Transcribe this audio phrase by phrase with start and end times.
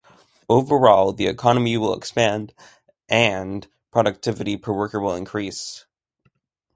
[0.49, 2.55] Overall, the economy will expand,
[3.07, 5.85] "and" productivity per worker will increase.